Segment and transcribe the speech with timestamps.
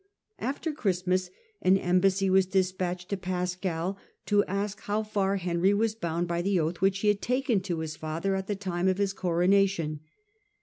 [0.39, 1.29] After Christmas
[1.61, 6.41] an embassy was de spatched to Pascal, to ask how far Henry was bound by
[6.41, 9.99] the oath which he had taken to his father at the time of his coronation.